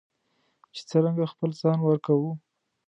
[0.73, 2.31] چې څرنګه خپل ځان ورکوو.